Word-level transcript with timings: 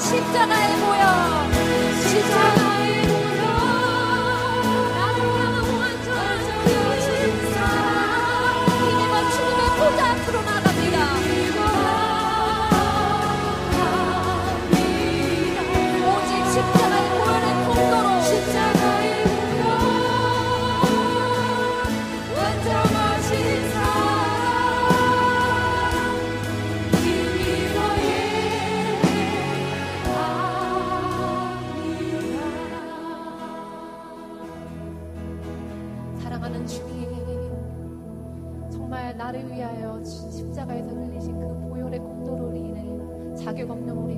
십자가의 0.00 0.80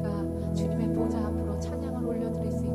우리가 0.02 0.52
주님의 0.54 0.94
보좌 0.96 1.18
앞으로 1.26 1.58
찬양을 1.60 2.04
올려드릴 2.08 2.50
수 2.52 2.64
있- 2.64 2.72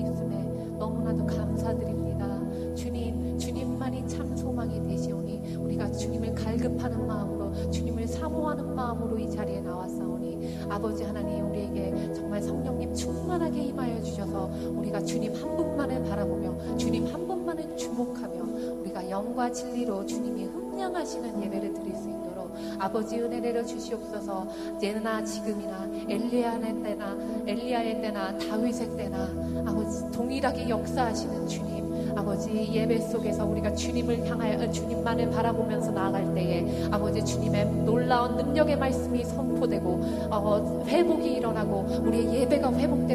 있음에 0.00 0.44
너무나도 0.78 1.26
감사드립니다. 1.26 2.40
주님, 2.74 3.36
주님만이 3.38 4.08
참 4.08 4.34
소망이 4.34 4.82
되시오니 4.88 5.56
우리가 5.58 5.90
주님을 5.92 6.34
갈급하는 6.34 7.06
마음으로 7.06 7.70
주님을 7.70 8.06
사모하는 8.08 8.74
마음으로 8.74 9.18
이 9.18 9.30
자리에 9.30 9.60
나왔사오니 9.60 10.58
아버지 10.70 11.04
하나님 11.04 11.50
우리에게 11.50 12.14
정말 12.14 12.40
성령님 12.42 12.94
충만하게 12.94 13.60
임하여 13.62 14.02
주셔서 14.02 14.48
우리가 14.76 15.00
주님 15.04 15.34
한 15.34 15.56
분만을 15.56 16.02
바라보며 16.04 16.76
주님 16.78 17.06
한 17.06 17.26
분만을 17.28 17.76
주목하며 17.76 18.80
우리가 18.80 19.10
영과 19.10 19.52
진리로 19.52 20.06
주님이 20.06 20.46
흠량하시는 20.46 21.42
예배를 21.42 21.74
드릴 21.74 21.94
수 21.94 22.08
있도록 22.08 22.29
아버지 22.78 23.18
은혜 23.18 23.40
내려 23.40 23.64
주시옵소서. 23.64 24.46
예나 24.82 25.24
지금이나 25.24 25.88
엘리야의 26.08 26.82
때나 26.82 27.16
엘리야의 27.46 28.00
때나 28.00 28.38
다윗의 28.38 28.96
때나 28.96 29.28
아버지 29.66 30.10
동일하게 30.12 30.68
역사하시는 30.68 31.46
주님 31.46 31.80
아버지 32.16 32.72
예배 32.72 33.00
속에서 33.00 33.44
우리가 33.46 33.74
주님을 33.74 34.26
향하여 34.26 34.62
어, 34.62 34.70
주님만을 34.70 35.30
바라보면서 35.30 35.90
나아갈 35.92 36.34
때에 36.34 36.88
아버지 36.90 37.24
주님의 37.24 37.66
놀라운 37.84 38.36
능력의 38.36 38.78
말씀이 38.78 39.24
선포되고 39.24 40.00
어, 40.30 40.84
회복이 40.86 41.34
일어나고 41.34 41.86
우리의 42.04 42.40
예배가 42.40 42.72
회복되는 42.72 43.09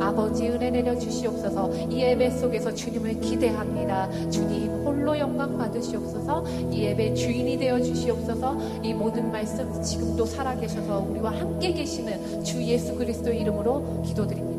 아버지 0.00 0.48
은혜 0.48 0.70
내려 0.70 0.98
주시옵소서. 0.98 1.72
이 1.90 2.00
예배 2.00 2.30
속에서 2.30 2.72
주님을 2.72 3.20
기대합니다. 3.20 4.10
주님 4.30 4.70
홀로 4.84 5.18
영광 5.18 5.56
받으시옵소서. 5.56 6.44
이 6.70 6.84
예배 6.84 7.14
주인이 7.14 7.58
되어 7.58 7.80
주시옵소서. 7.80 8.56
이 8.82 8.94
모든 8.94 9.30
말씀 9.30 9.82
지금도 9.82 10.24
살아계셔서 10.26 11.06
우리와 11.10 11.32
함께 11.32 11.72
계시는 11.72 12.44
주 12.44 12.62
예수 12.62 12.94
그리스도 12.94 13.32
이름으로 13.32 14.02
기도드립니다 14.02 14.51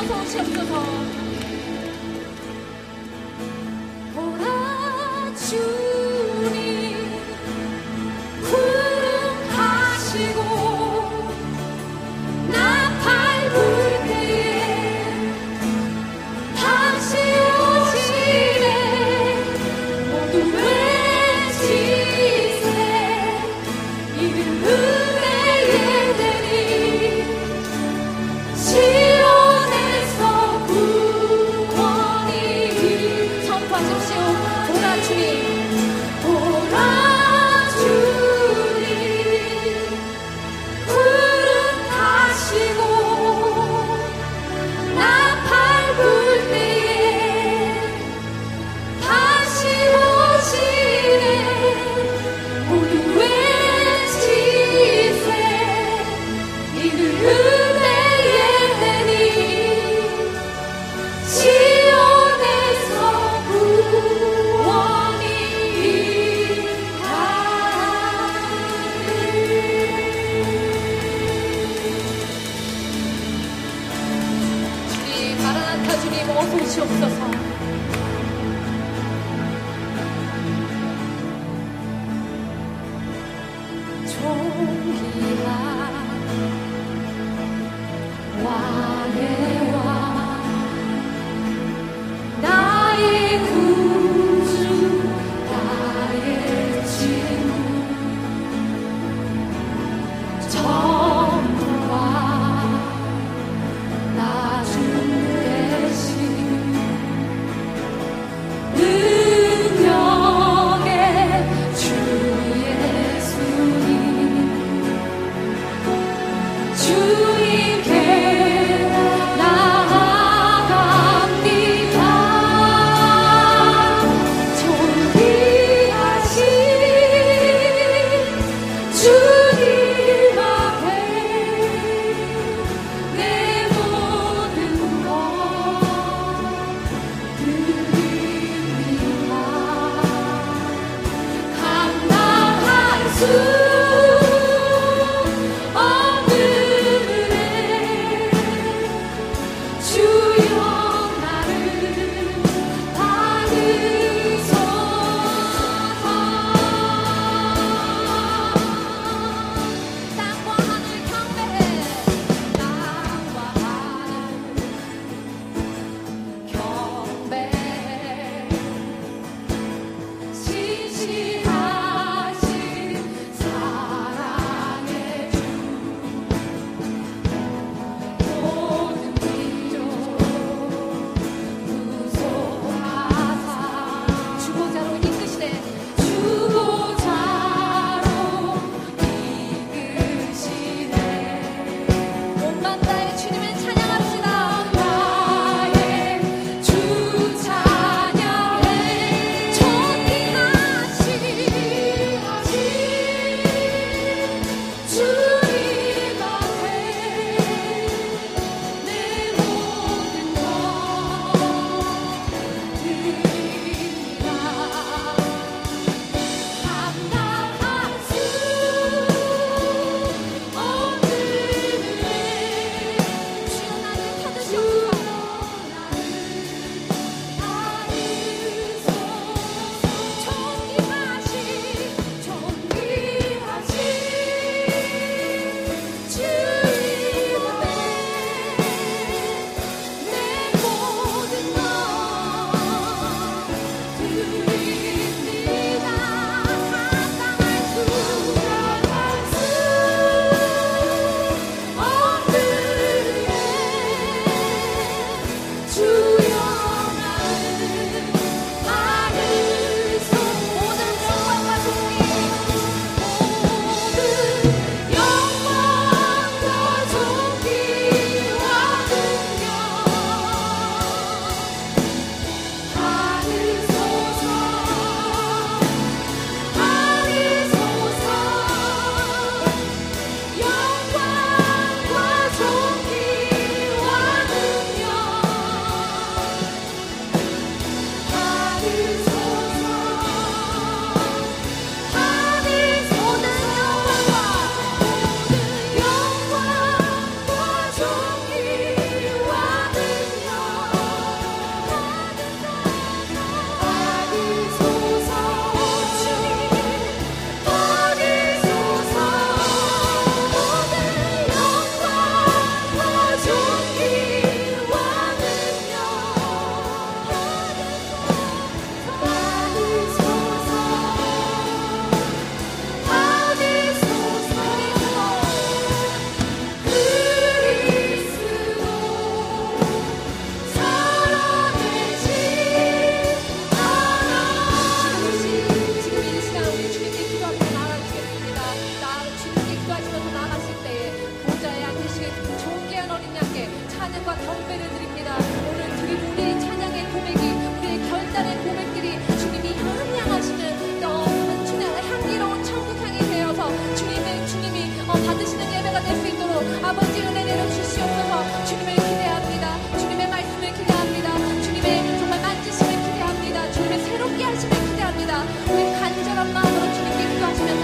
주님 0.00 0.12
어서 0.12 0.22
오시옵소서. 0.22 1.29